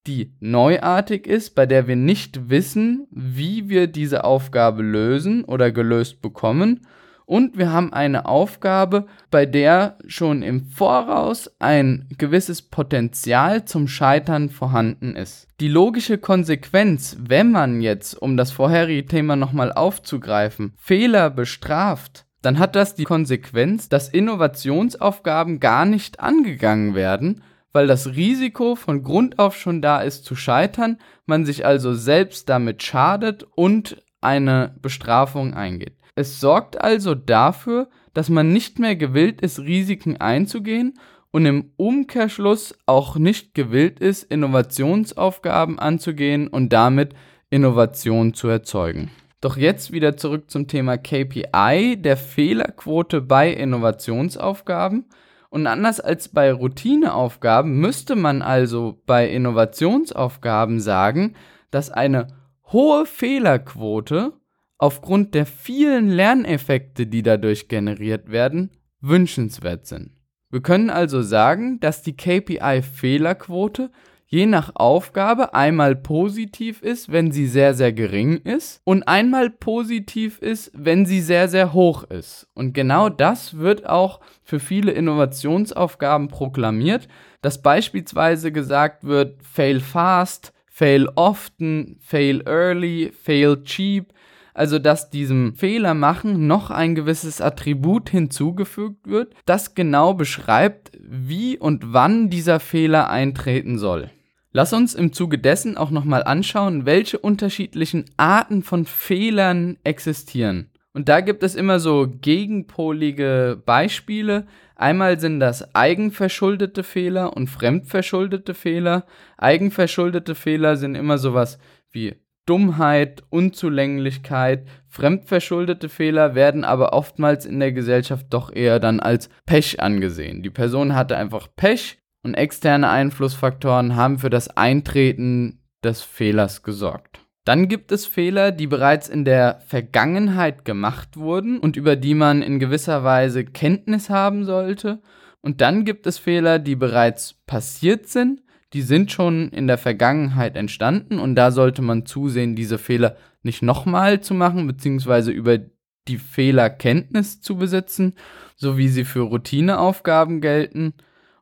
die 0.08 0.34
neuartig 0.40 1.28
ist, 1.28 1.54
bei 1.54 1.66
der 1.66 1.88
wir 1.88 1.96
nicht 1.96 2.50
wissen, 2.50 3.08
wie 3.12 3.70
wir 3.70 3.88
diese 3.88 4.24
Aufgabe 4.24 4.82
lösen 4.82 5.44
oder 5.44 5.72
gelöst 5.72 6.22
bekommen 6.22 6.88
und 7.28 7.58
wir 7.58 7.72
haben 7.72 7.92
eine 7.92 8.26
Aufgabe, 8.26 9.06
bei 9.30 9.46
der 9.46 9.98
schon 10.08 10.42
im 10.42 10.66
Voraus 10.66 11.52
ein 11.60 12.08
gewisses 12.18 12.62
Potenzial 12.62 13.66
zum 13.66 13.90
Scheitern 13.90 14.50
vorhanden 14.50 15.16
ist. 15.16 15.48
Die 15.60 15.68
logische 15.68 16.18
Konsequenz, 16.18 17.18
wenn 17.20 17.52
man 17.52 17.82
jetzt, 17.82 18.14
um 18.14 18.38
das 18.38 18.52
vorherige 18.52 19.06
Thema 19.06 19.36
nochmal 19.36 19.74
aufzugreifen, 19.74 20.74
Fehler 20.78 21.30
bestraft, 21.30 22.26
dann 22.42 22.60
hat 22.60 22.78
das 22.78 22.96
die 22.96 23.04
Konsequenz, 23.04 23.90
dass 23.90 24.08
Innovationsaufgaben 24.08 25.60
gar 25.60 25.86
nicht 25.86 26.22
angegangen 26.22 26.96
werden, 26.96 27.44
weil 27.74 27.88
das 27.88 28.08
Risiko 28.08 28.76
von 28.76 29.04
Grund 29.04 29.38
auf 29.38 29.58
schon 29.58 29.82
da 29.82 30.00
ist 30.00 30.24
zu 30.24 30.38
scheitern, 30.38 30.98
man 31.26 31.46
sich 31.46 31.66
also 31.66 31.94
selbst 31.94 32.48
damit 32.48 32.84
schadet 32.84 33.46
und 33.56 34.02
eine 34.22 34.76
Bestrafung 34.82 35.54
eingeht. 35.54 35.97
Es 36.18 36.40
sorgt 36.40 36.82
also 36.82 37.14
dafür, 37.14 37.90
dass 38.16 38.28
man 38.28 38.52
nicht 38.52 38.80
mehr 38.80 38.96
gewillt 38.96 39.40
ist, 39.42 39.60
Risiken 39.60 40.18
einzugehen 40.18 40.98
und 41.30 41.46
im 41.46 41.74
Umkehrschluss 41.78 42.76
auch 42.88 43.18
nicht 43.18 43.54
gewillt 43.54 44.00
ist, 44.00 44.24
Innovationsaufgaben 44.24 45.78
anzugehen 45.78 46.48
und 46.48 46.74
damit 46.74 47.14
Innovation 47.52 48.34
zu 48.34 48.48
erzeugen. 48.48 49.12
Doch 49.42 49.58
jetzt 49.58 49.92
wieder 49.92 50.18
zurück 50.18 50.50
zum 50.50 50.68
Thema 50.68 50.98
KPI, 50.98 52.02
der 52.02 52.18
Fehlerquote 52.18 53.22
bei 53.22 53.54
Innovationsaufgaben. 53.54 55.06
Und 55.52 55.68
anders 55.68 56.00
als 56.00 56.30
bei 56.30 56.52
Routineaufgaben 56.52 57.80
müsste 57.80 58.16
man 58.16 58.42
also 58.42 59.04
bei 59.06 59.30
Innovationsaufgaben 59.30 60.80
sagen, 60.80 61.36
dass 61.70 61.92
eine 61.92 62.30
hohe 62.72 63.06
Fehlerquote 63.06 64.34
aufgrund 64.78 65.34
der 65.34 65.46
vielen 65.46 66.10
Lerneffekte, 66.10 67.08
die 67.08 67.24
dadurch 67.24 67.68
generiert 67.68 68.32
werden, 68.32 68.72
wünschenswert 69.02 69.86
sind. 69.86 70.12
Wir 70.50 70.62
können 70.62 70.90
also 70.90 71.22
sagen, 71.22 71.80
dass 71.80 72.04
die 72.04 72.16
KPI-Fehlerquote 72.16 73.92
je 74.30 74.46
nach 74.46 74.72
Aufgabe 74.76 75.54
einmal 75.54 75.96
positiv 75.96 76.82
ist, 76.82 77.12
wenn 77.12 77.32
sie 77.32 77.48
sehr, 77.48 77.74
sehr 77.74 77.94
gering 77.94 78.38
ist 78.38 78.82
und 78.84 79.04
einmal 79.08 79.50
positiv 79.50 80.40
ist, 80.40 80.72
wenn 80.74 81.06
sie 81.06 81.22
sehr, 81.22 81.48
sehr 81.48 81.74
hoch 81.74 82.04
ist. 82.04 82.48
Und 82.54 82.74
genau 82.74 83.10
das 83.10 83.58
wird 83.58 83.88
auch 83.88 84.20
für 84.44 84.60
viele 84.60 84.92
Innovationsaufgaben 84.92 86.28
proklamiert, 86.28 87.08
dass 87.42 87.62
beispielsweise 87.62 88.52
gesagt 88.52 89.06
wird, 89.06 89.42
fail 89.44 89.80
fast, 89.80 90.54
fail 90.66 91.08
often, 91.16 91.98
fail 92.02 92.44
early, 92.46 93.12
fail 93.14 93.64
cheap, 93.64 94.14
also 94.58 94.80
dass 94.80 95.12
diesem 95.12 95.54
Fehler 95.56 95.94
machen 95.94 96.48
noch 96.48 96.72
ein 96.72 96.96
gewisses 96.96 97.42
Attribut 97.42 98.10
hinzugefügt 98.10 99.08
wird, 99.08 99.34
das 99.46 99.76
genau 99.76 100.16
beschreibt, 100.16 100.92
wie 101.00 101.60
und 101.60 101.94
wann 101.94 102.30
dieser 102.32 102.60
Fehler 102.60 103.10
eintreten 103.10 103.78
soll. 103.78 104.10
Lass 104.52 104.74
uns 104.74 104.96
im 104.96 105.14
Zuge 105.14 105.38
dessen 105.38 105.78
auch 105.78 105.92
nochmal 105.92 106.24
anschauen, 106.24 106.88
welche 106.88 107.20
unterschiedlichen 107.20 108.06
Arten 108.18 108.64
von 108.64 108.86
Fehlern 108.86 109.78
existieren. 109.84 110.72
Und 110.94 111.08
da 111.08 111.22
gibt 111.22 111.44
es 111.44 111.54
immer 111.54 111.80
so 111.80 112.08
gegenpolige 112.22 113.62
Beispiele. 113.64 114.48
Einmal 114.76 115.20
sind 115.20 115.40
das 115.40 115.76
eigenverschuldete 115.76 116.82
Fehler 116.82 117.38
und 117.38 117.48
fremdverschuldete 117.48 118.56
Fehler. 118.56 119.06
Eigenverschuldete 119.38 120.34
Fehler 120.34 120.78
sind 120.78 120.96
immer 120.96 121.20
sowas 121.20 121.60
wie 121.92 122.16
Dummheit, 122.48 123.24
Unzulänglichkeit, 123.30 124.66
fremdverschuldete 124.88 125.89
Fehler 125.89 126.34
werden 126.34 126.63
aber 126.63 126.94
oftmals 126.94 127.46
in 127.46 127.60
der 127.60 127.72
Gesellschaft 127.72 128.27
doch 128.32 128.51
eher 128.51 128.80
dann 128.80 129.00
als 129.00 129.30
Pech 129.46 129.80
angesehen. 129.82 130.42
Die 130.42 130.50
Person 130.50 130.96
hatte 130.96 131.18
einfach 131.18 131.48
Pech 131.56 132.00
und 132.24 132.34
externe 132.34 132.89
Einflussfaktoren 132.89 133.96
haben 133.96 134.18
für 134.18 134.30
das 134.30 134.50
Eintreten 134.50 135.60
des 135.84 136.01
Fehlers 136.01 136.63
gesorgt. 136.63 137.22
Dann 137.46 137.70
gibt 137.70 137.92
es 137.94 138.06
Fehler, 138.06 138.51
die 138.51 138.68
bereits 138.68 139.08
in 139.08 139.24
der 139.24 139.62
Vergangenheit 139.66 140.66
gemacht 140.66 141.16
wurden 141.16 141.60
und 141.60 141.77
über 141.77 141.96
die 141.96 142.13
man 142.13 142.42
in 142.42 142.60
gewisser 142.60 143.04
Weise 143.04 143.46
Kenntnis 143.46 144.10
haben 144.10 144.44
sollte. 144.44 145.01
Und 145.42 145.62
dann 145.62 145.86
gibt 145.86 146.08
es 146.08 146.18
Fehler, 146.18 146.60
die 146.60 146.75
bereits 146.75 147.36
passiert 147.46 148.08
sind, 148.08 148.42
die 148.74 148.82
sind 148.82 149.12
schon 149.12 149.50
in 149.50 149.68
der 149.68 149.78
Vergangenheit 149.78 150.56
entstanden 150.56 151.20
und 151.20 151.36
da 151.36 151.52
sollte 151.52 151.82
man 151.82 152.06
zusehen, 152.06 152.56
diese 152.56 152.78
Fehler 152.78 153.16
nicht 153.44 153.62
nochmal 153.62 154.22
zu 154.22 154.34
machen, 154.34 154.68
beziehungsweise 154.68 155.32
über 155.32 155.60
die 156.08 156.18
Fehlerkenntnis 156.18 157.42
zu 157.42 157.58
besitzen, 157.58 158.14
so 158.56 158.78
wie 158.78 158.88
sie 158.88 159.06
für 159.06 159.22
Routineaufgaben 159.22 160.42
gelten. 160.42 160.94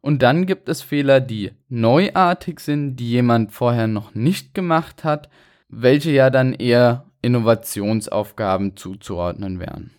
Und 0.02 0.22
dann 0.22 0.46
gibt 0.46 0.70
es 0.70 0.82
Fehler, 0.82 1.20
die 1.20 1.52
neuartig 1.68 2.60
sind, 2.60 2.98
die 2.98 3.10
jemand 3.10 3.52
vorher 3.52 3.88
noch 3.88 4.14
nicht 4.14 4.54
gemacht 4.54 5.04
hat, 5.04 5.30
welche 5.68 6.12
ja 6.12 6.30
dann 6.30 6.54
eher 6.54 7.06
Innovationsaufgaben 7.22 8.78
zuzuordnen 8.78 9.60
wären. 9.60 9.92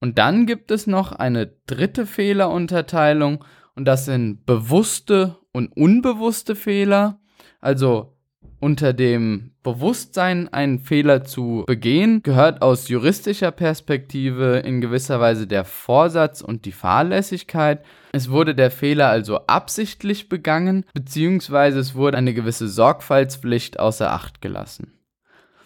Und 0.00 0.18
dann 0.18 0.44
gibt 0.44 0.70
es 0.70 0.86
noch 0.86 1.12
eine 1.12 1.50
dritte 1.66 2.04
Fehlerunterteilung 2.04 3.42
und 3.74 3.86
das 3.86 4.04
sind 4.04 4.44
bewusste 4.44 5.36
und 5.56 5.74
unbewusste 5.74 6.54
Fehler. 6.54 7.18
Also 7.62 8.12
unter 8.60 8.92
dem 8.92 9.52
Bewusstsein, 9.62 10.52
einen 10.52 10.80
Fehler 10.80 11.24
zu 11.24 11.64
begehen, 11.66 12.22
gehört 12.22 12.60
aus 12.60 12.88
juristischer 12.88 13.50
Perspektive 13.50 14.58
in 14.58 14.82
gewisser 14.82 15.18
Weise 15.18 15.46
der 15.46 15.64
Vorsatz 15.64 16.42
und 16.42 16.66
die 16.66 16.72
Fahrlässigkeit. 16.72 17.82
Es 18.12 18.30
wurde 18.30 18.54
der 18.54 18.70
Fehler 18.70 19.08
also 19.08 19.46
absichtlich 19.46 20.28
begangen, 20.28 20.84
beziehungsweise 20.92 21.78
es 21.80 21.94
wurde 21.94 22.18
eine 22.18 22.34
gewisse 22.34 22.68
Sorgfaltspflicht 22.68 23.80
außer 23.80 24.12
Acht 24.12 24.42
gelassen. 24.42 24.92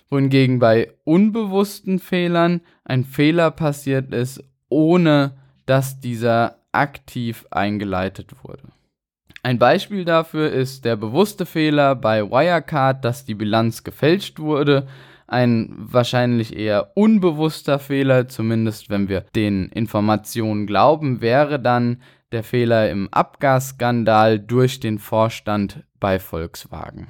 Wohingegen 0.08 0.60
bei 0.60 0.92
unbewussten 1.04 1.98
Fehlern 1.98 2.60
ein 2.84 3.04
Fehler 3.04 3.50
passiert 3.50 4.12
ist, 4.14 4.42
ohne 4.68 5.36
dass 5.66 6.00
dieser 6.00 6.58
aktiv 6.72 7.46
eingeleitet 7.50 8.32
wurde. 8.42 8.62
Ein 9.42 9.58
Beispiel 9.58 10.04
dafür 10.04 10.50
ist 10.52 10.84
der 10.84 10.96
bewusste 10.96 11.46
Fehler 11.46 11.94
bei 11.94 12.30
Wirecard, 12.30 13.04
dass 13.04 13.24
die 13.24 13.34
Bilanz 13.34 13.84
gefälscht 13.84 14.38
wurde. 14.38 14.86
Ein 15.26 15.74
wahrscheinlich 15.78 16.56
eher 16.56 16.90
unbewusster 16.94 17.78
Fehler, 17.78 18.28
zumindest 18.28 18.90
wenn 18.90 19.08
wir 19.08 19.22
den 19.34 19.68
Informationen 19.68 20.66
glauben, 20.66 21.20
wäre 21.20 21.58
dann 21.58 22.02
der 22.32 22.42
Fehler 22.42 22.90
im 22.90 23.08
Abgasskandal 23.12 24.38
durch 24.38 24.80
den 24.80 24.98
Vorstand 24.98 25.84
bei 25.98 26.18
Volkswagen. 26.18 27.08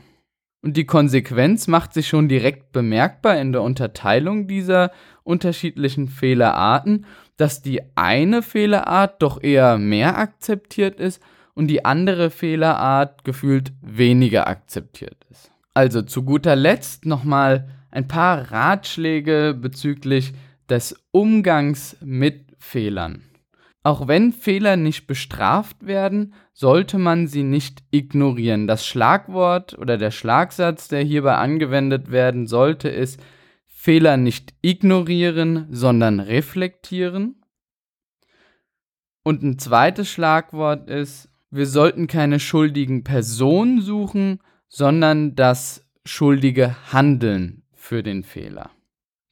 Und 0.63 0.77
die 0.77 0.85
Konsequenz 0.85 1.67
macht 1.67 1.95
sich 1.95 2.09
schon 2.09 2.29
direkt 2.29 2.73
bemerkbar 2.73 3.41
in 3.41 3.53
der 3.53 3.63
Unterteilung 3.63 4.47
dieser 4.47 4.93
unterschiedlichen 5.25 6.09
Fehlerarten, 6.09 7.07
dass 7.39 7.63
die 7.63 7.81
eine 7.97 8.43
Fehlerart 8.43 9.23
doch 9.23 9.43
eher 9.43 9.79
mehr 9.79 10.19
akzeptiert 10.19 11.01
ist 11.01 11.23
und 11.61 11.67
die 11.67 11.85
andere 11.85 12.31
Fehlerart 12.31 13.23
gefühlt 13.23 13.75
weniger 13.83 14.49
akzeptiert 14.49 15.27
ist. 15.31 15.53
Also 15.75 16.01
zu 16.01 16.23
guter 16.23 16.57
Letzt 16.57 17.05
nochmal 17.05 17.69
ein 17.91 18.09
paar 18.09 18.51
Ratschläge 18.51 19.55
bezüglich 19.61 20.33
des 20.71 20.95
Umgangs 21.11 21.99
mit 22.01 22.57
Fehlern. 22.57 23.25
Auch 23.83 24.09
wenn 24.09 24.33
Fehler 24.33 24.79
nicht 24.79 25.07
bestraft 25.07 25.87
werden, 25.87 26.33
sollte 26.55 26.97
man 26.97 27.27
sie 27.27 27.43
nicht 27.43 27.83
ignorieren. 27.91 28.67
Das 28.67 28.87
Schlagwort 28.87 29.77
oder 29.77 29.99
der 29.99 30.13
Schlagsatz, 30.13 30.89
der 30.89 31.03
hierbei 31.03 31.35
angewendet 31.35 32.11
werden 32.11 32.47
sollte, 32.47 32.89
ist 32.89 33.21
Fehler 33.67 34.17
nicht 34.17 34.55
ignorieren, 34.63 35.67
sondern 35.69 36.21
reflektieren. 36.21 37.43
Und 39.23 39.43
ein 39.43 39.59
zweites 39.59 40.09
Schlagwort 40.09 40.89
ist 40.89 41.30
wir 41.51 41.67
sollten 41.67 42.07
keine 42.07 42.41
schuldigen 42.41 43.05
Personen 43.05 43.81
suchen, 43.81 44.41
sondern 44.69 45.35
das 45.35 45.87
schuldige 46.05 46.77
Handeln 46.93 47.63
für 47.75 48.03
den 48.03 48.23
Fehler. 48.23 48.71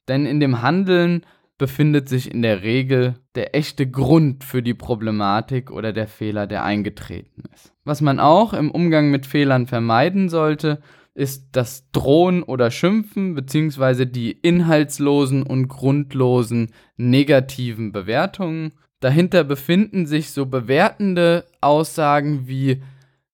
Denn 0.07 0.25
in 0.25 0.39
dem 0.39 0.61
Handeln 0.61 1.25
befindet 1.57 2.09
sich 2.09 2.31
in 2.31 2.41
der 2.41 2.63
Regel 2.63 3.15
der 3.35 3.55
echte 3.55 3.89
Grund 3.89 4.43
für 4.43 4.63
die 4.63 4.73
Problematik 4.73 5.71
oder 5.71 5.93
der 5.93 6.07
Fehler, 6.07 6.47
der 6.47 6.63
eingetreten 6.63 7.43
ist. 7.53 7.73
Was 7.83 8.01
man 8.01 8.19
auch 8.19 8.53
im 8.53 8.71
Umgang 8.71 9.11
mit 9.11 9.25
Fehlern 9.25 9.67
vermeiden 9.67 10.29
sollte, 10.29 10.81
ist 11.13 11.49
das 11.51 11.91
Drohen 11.91 12.43
oder 12.43 12.71
Schimpfen 12.71 13.35
bzw. 13.35 14.05
die 14.05 14.31
inhaltslosen 14.31 15.43
und 15.43 15.67
grundlosen 15.67 16.71
negativen 16.95 17.91
Bewertungen. 17.91 18.71
Dahinter 18.99 19.43
befinden 19.43 20.05
sich 20.05 20.31
so 20.31 20.45
bewertende 20.45 21.45
Aussagen 21.61 22.47
wie, 22.47 22.81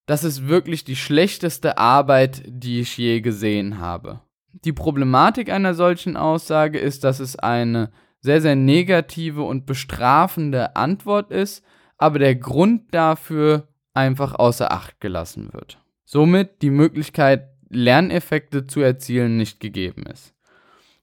das 0.06 0.24
ist 0.24 0.48
wirklich 0.48 0.84
die 0.84 0.96
schlechteste 0.96 1.78
Arbeit, 1.78 2.44
die 2.46 2.80
ich 2.82 2.98
je 2.98 3.22
gesehen 3.22 3.80
habe. 3.80 4.22
Die 4.54 4.74
Problematik 4.74 5.50
einer 5.50 5.74
solchen 5.74 6.18
Aussage 6.18 6.78
ist, 6.78 7.04
dass 7.04 7.20
es 7.20 7.36
eine 7.36 7.92
sehr, 8.20 8.42
sehr 8.42 8.56
negative 8.56 9.42
und 9.42 9.66
bestrafende 9.66 10.76
Antwort 10.76 11.32
ist, 11.32 11.64
aber 11.98 12.20
der 12.20 12.36
Grund 12.36 12.94
dafür 12.94 13.68
einfach 13.94 14.36
außer 14.36 14.72
Acht 14.72 15.00
gelassen 15.00 15.52
wird. 15.54 15.80
Somit 16.04 16.62
die 16.62 16.70
Möglichkeit, 16.70 17.50
Lerneffekte 17.70 18.68
zu 18.68 18.82
erzielen, 18.82 19.38
nicht 19.38 19.60
gegeben 19.60 20.04
ist. 20.04 20.35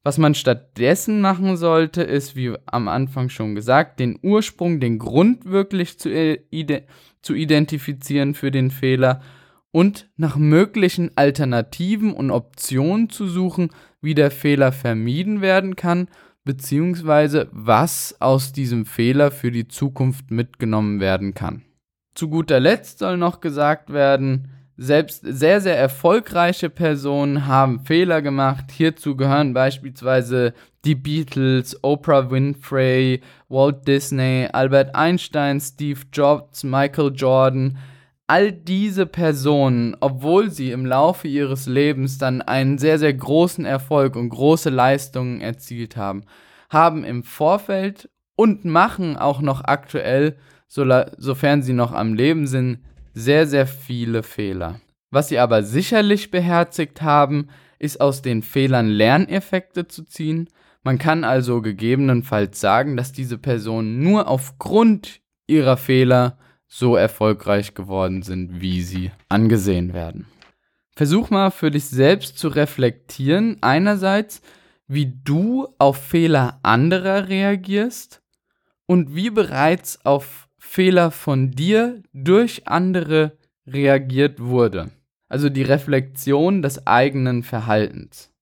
Was 0.05 0.19
man 0.19 0.35
stattdessen 0.35 1.21
machen 1.21 1.57
sollte, 1.57 2.03
ist, 2.03 2.35
wie 2.35 2.55
am 2.67 2.89
Anfang 2.89 3.29
schon 3.29 3.55
gesagt, 3.55 4.01
den 4.01 4.19
Ursprung, 4.23 4.81
den 4.81 4.99
Grund 4.99 5.45
wirklich 5.45 5.99
zu, 5.99 6.11
ide 6.11 6.85
zu 7.23 7.35
identifizieren 7.35 8.35
für 8.35 8.51
den 8.51 8.73
Fehler 8.73 9.21
und 9.71 10.11
nach 10.17 10.37
möglichen 10.37 11.17
Alternativen 11.17 12.13
und 12.13 12.33
Optionen 12.33 13.11
zu 13.11 13.29
suchen, 13.29 13.71
wie 14.01 14.15
der 14.15 14.33
Fehler 14.33 14.73
vermieden 14.73 15.41
werden 15.41 15.77
kann, 15.77 16.09
beziehungsweise 16.45 17.49
was 17.53 18.17
aus 18.21 18.53
diesem 18.53 18.87
Fehler 18.87 19.31
für 19.31 19.53
die 19.53 19.69
Zukunft 19.69 20.33
mitgenommen 20.33 20.99
werden 20.99 21.35
kann. 21.35 21.63
Zu 22.15 22.29
guter 22.29 22.59
Letzt 22.59 22.99
soll 22.99 23.17
noch 23.17 23.41
gesagt 23.41 23.93
werden, 23.93 24.51
selbst 24.77 25.23
sehr, 25.23 25.61
sehr 25.61 25.79
erfolgreiche 25.79 26.71
Personen 26.71 27.47
haben 27.47 27.81
Fehler 27.81 28.23
gemacht. 28.23 28.71
Hierzu 28.73 29.17
gehören 29.17 29.55
beispielsweise 29.55 30.55
die 30.85 30.95
Beatles, 30.95 31.79
Oprah 31.83 32.31
Winfrey, 32.31 33.21
Walt 33.49 33.87
Disney, 33.87 34.49
Albert 34.53 34.95
Einstein, 34.95 35.61
Steve 35.61 36.01
Jobs, 36.13 36.65
Michael 36.65 37.13
Jordan. 37.15 37.79
All 38.27 38.51
diese 38.51 39.05
Personen, 39.05 39.97
obwohl 40.01 40.51
sie 40.51 40.71
im 40.71 40.87
Laufe 40.87 41.29
ihres 41.29 41.67
Lebens 41.67 42.19
dann 42.19 42.41
einen 42.41 42.79
sehr, 42.79 42.99
sehr 42.99 43.13
großen 43.13 43.65
Erfolg 43.65 44.17
und 44.17 44.31
große 44.31 44.71
Leistungen 44.71 45.41
erzielt 45.41 45.97
haben, 45.97 46.25
haben 46.71 47.05
im 47.05 47.25
Vorfeld 47.25 48.09
und 48.37 48.65
machen 48.65 49.17
auch 49.17 49.43
noch 49.43 49.63
aktuell, 49.65 50.39
sofern 50.67 51.63
sie 51.63 51.75
noch 51.75 51.93
am 51.93 52.15
Leben 52.15 52.47
sind, 52.47 52.79
sehr, 53.15 53.47
sehr 53.47 53.67
viele 53.67 54.23
Fehler. 54.23 54.81
Was 55.11 55.29
sie 55.29 55.39
aber 55.39 55.63
sicherlich 55.63 56.31
beherzigt 56.31 57.03
haben, 57.03 57.49
ist 57.79 58.01
aus 58.01 58.23
den 58.23 58.43
Fehlern 58.43 58.89
Lerneffekte 58.89 59.89
zu 59.89 60.05
ziehen. 60.05 60.49
Man 60.83 60.99
kann 60.99 61.25
also 61.25 61.61
gegebenenfalls 61.61 62.61
sagen, 62.61 62.97
dass 62.97 63.13
diese 63.13 63.39
Personen 63.39 64.03
nur 64.03 64.29
aufgrund 64.29 65.21
ihrer 65.47 65.77
Fehler 65.77 66.39
so 66.67 66.97
erfolgreich 66.97 67.75
geworden 67.75 68.23
sind, 68.23 68.61
wie 68.61 68.83
sie 68.83 69.11
angesehen 69.29 69.93
werden. 69.93 70.27
Versuch 70.95 71.31
mal 71.31 71.51
für 71.51 71.71
dich 71.71 71.87
selbst 71.87 72.39
zu 72.39 72.49
reflektieren, 72.49 73.59
einerseits, 73.61 74.41
wie 74.87 75.13
du 75.25 75.69
auf 75.79 75.97
Fehler 75.97 76.61
anderer 76.63 77.29
reagierst 77.29 78.23
und 78.87 79.15
wie 79.15 79.31
bereits 79.31 80.05
auf 80.05 80.49
Fehler 80.73 81.11
von 81.11 81.51
dir 81.51 82.03
durch 82.15 82.67
andere 82.67 83.37
reagiert 83.67 84.41
wurde. 84.41 84.91
Also 85.29 85.51
die 85.51 85.65
Reflexion 85.65 86.63
des 86.63 86.87
eigenen 86.87 87.43
Verhaltens. 87.43 88.33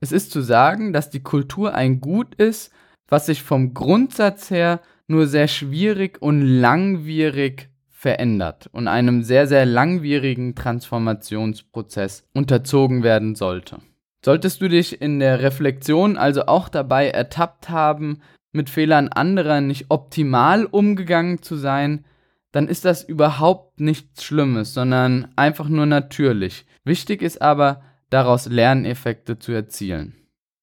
Es 0.00 0.10
ist 0.10 0.32
zu 0.32 0.40
sagen, 0.40 0.92
dass 0.92 1.10
die 1.10 1.22
Kultur 1.22 1.72
ein 1.72 2.00
Gut 2.00 2.34
ist, 2.34 2.72
was 3.06 3.26
sich 3.26 3.44
vom 3.44 3.72
Grundsatz 3.72 4.50
her 4.50 4.80
nur 5.06 5.28
sehr 5.28 5.46
schwierig 5.46 6.20
und 6.20 6.40
langwierig 6.42 7.68
verändert 7.88 8.68
und 8.72 8.88
einem 8.88 9.22
sehr, 9.22 9.46
sehr 9.46 9.64
langwierigen 9.64 10.56
Transformationsprozess 10.56 12.24
unterzogen 12.34 13.04
werden 13.04 13.36
sollte. 13.36 13.78
Solltest 14.24 14.60
du 14.60 14.68
dich 14.68 15.00
in 15.00 15.20
der 15.20 15.40
Reflexion 15.40 16.16
also 16.16 16.46
auch 16.46 16.68
dabei 16.68 17.10
ertappt 17.10 17.68
haben, 17.70 18.22
mit 18.54 18.70
Fehlern 18.70 19.08
anderer 19.08 19.60
nicht 19.60 19.86
optimal 19.88 20.64
umgegangen 20.66 21.42
zu 21.42 21.56
sein, 21.56 22.04
dann 22.52 22.68
ist 22.68 22.84
das 22.84 23.02
überhaupt 23.02 23.80
nichts 23.80 24.22
Schlimmes, 24.22 24.74
sondern 24.74 25.28
einfach 25.36 25.68
nur 25.68 25.86
natürlich. 25.86 26.66
Wichtig 26.84 27.20
ist 27.20 27.42
aber, 27.42 27.82
daraus 28.10 28.46
Lerneffekte 28.46 29.40
zu 29.40 29.50
erzielen. 29.50 30.14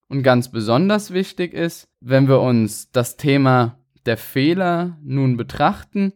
Und 0.07 0.23
ganz 0.23 0.51
besonders 0.51 1.11
wichtig 1.11 1.53
ist, 1.53 1.87
wenn 1.99 2.27
wir 2.27 2.39
uns 2.39 2.91
das 2.91 3.17
Thema 3.17 3.77
der 4.05 4.17
Fehler 4.17 4.97
nun 5.03 5.35
betrachten, 5.35 6.13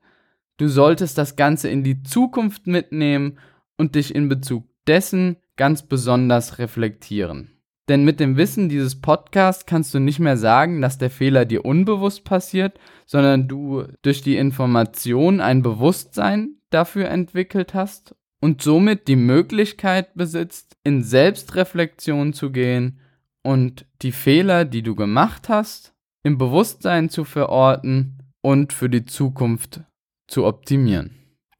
du 0.57 0.67
solltest 0.67 1.17
das 1.17 1.35
Ganze 1.35 1.69
in 1.69 1.83
die 1.83 2.03
Zukunft 2.03 2.67
mitnehmen 2.67 3.37
und 3.77 3.95
dich 3.95 4.15
in 4.15 4.29
Bezug 4.29 4.65
dessen 4.87 5.37
ganz 5.57 5.83
besonders 5.83 6.57
reflektieren. 6.57 7.54
Denn 7.87 8.03
mit 8.03 8.19
dem 8.19 8.35
Wissen 8.35 8.67
dieses 8.67 8.99
Podcasts 8.99 9.65
kannst 9.65 9.93
du 9.93 9.99
nicht 9.99 10.19
mehr 10.19 10.37
sagen, 10.37 10.81
dass 10.81 10.97
der 10.97 11.11
Fehler 11.11 11.45
dir 11.45 11.65
unbewusst 11.65 12.23
passiert, 12.23 12.79
sondern 13.05 13.47
du 13.47 13.83
durch 14.01 14.21
die 14.21 14.37
Information 14.37 15.39
ein 15.39 15.61
Bewusstsein 15.61 16.57
dafür 16.71 17.09
entwickelt 17.09 17.75
hast 17.75 18.15
und 18.41 18.61
somit 18.61 19.07
die 19.07 19.15
Möglichkeit 19.15 20.15
besitzt, 20.15 20.77
in 20.83 21.03
Selbstreflexion 21.03 22.33
zu 22.33 22.51
gehen 22.51 22.99
und 23.43 23.85
die 24.01 24.11
Fehler, 24.11 24.65
die 24.65 24.81
du 24.81 24.95
gemacht 24.95 25.49
hast, 25.49 25.93
im 26.23 26.39
Bewusstsein 26.39 27.09
zu 27.09 27.23
verorten 27.23 28.23
und 28.41 28.73
für 28.73 28.89
die 28.89 29.05
Zukunft 29.05 29.81
zu 30.27 30.45
optimieren. 30.45 31.11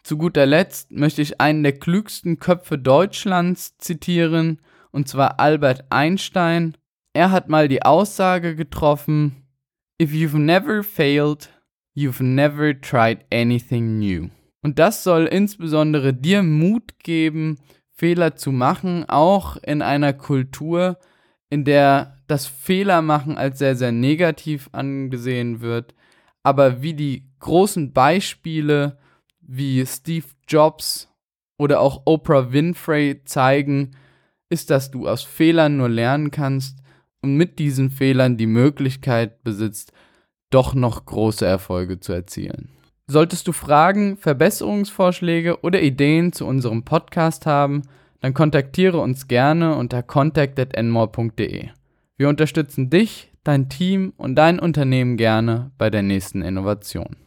Zu 0.04 0.18
guter 0.18 0.46
Letzt 0.46 0.92
möchte 0.92 1.22
ich 1.22 1.40
einen 1.40 1.64
der 1.64 1.74
klügsten 1.74 2.40
Köpfe 2.40 2.78
Deutschlands 2.78 3.78
zitieren, 3.78 4.60
und 4.96 5.10
zwar 5.10 5.42
Albert 5.42 5.84
Einstein. 5.90 6.78
Er 7.14 7.30
hat 7.30 7.50
mal 7.50 7.68
die 7.68 7.84
Aussage 7.84 8.56
getroffen, 8.56 9.44
If 10.02 10.12
you've 10.12 10.38
never 10.38 10.84
failed, 10.84 11.50
you've 11.98 12.24
never 12.24 12.80
tried 12.80 13.26
anything 13.30 14.00
new. 14.00 14.30
Und 14.62 14.80
das 14.80 15.04
soll 15.04 15.26
insbesondere 15.26 16.14
dir 16.14 16.44
Mut 16.44 16.98
geben, 17.00 17.60
Fehler 17.92 18.38
zu 18.38 18.54
machen, 18.54 19.04
auch 19.08 19.58
in 19.58 19.82
einer 19.82 20.14
Kultur, 20.14 20.98
in 21.50 21.66
der 21.66 22.18
das 22.28 22.48
Fehlermachen 22.48 23.38
als 23.38 23.60
sehr, 23.60 23.76
sehr 23.76 23.92
negativ 23.92 24.70
angesehen 24.72 25.60
wird, 25.60 25.94
aber 26.42 26.82
wie 26.82 26.94
die 26.94 27.30
großen 27.40 27.92
Beispiele 27.92 28.98
wie 29.42 29.86
Steve 29.86 30.28
Jobs 30.48 31.10
oder 31.58 31.82
auch 31.82 32.04
Oprah 32.06 32.54
Winfrey 32.54 33.24
zeigen, 33.26 33.92
ist, 34.50 34.70
dass 34.70 34.92
du 34.92 35.08
aus 35.08 35.24
Fehlern 35.24 35.78
nur 35.78 35.90
lernen 35.90 36.32
kannst 36.32 36.80
und 37.22 37.36
mit 37.36 37.60
diesen 37.60 37.90
Fehlern 37.90 38.38
die 38.38 38.48
Möglichkeit 38.48 39.44
besitzt, 39.44 39.92
doch 40.50 40.74
noch 40.74 41.06
große 41.06 41.46
Erfolge 41.46 42.00
zu 42.00 42.14
erzielen. 42.14 42.70
Solltest 43.08 43.48
du 43.48 43.52
Fragen, 43.52 44.18
Verbesserungsvorschläge 44.18 45.62
oder 45.62 45.82
Ideen 45.82 46.34
zu 46.34 46.46
unserem 46.46 46.84
Podcast 46.84 47.46
haben, 47.46 47.84
dann 48.22 48.34
kontaktiere 48.34 49.00
uns 49.00 49.28
gerne 49.28 49.76
unter 49.76 50.02
contact@enmore.de. 50.02 51.70
Wir 52.18 52.30
unterstützen 52.30 52.90
dich, 52.90 53.32
dein 53.44 53.70
Team 53.70 54.14
und 54.18 54.36
dein 54.36 54.60
Unternehmen 54.60 55.18
gerne 55.18 55.72
bei 55.78 55.90
der 55.90 56.02
nächsten 56.02 56.42
Innovation. 56.42 57.25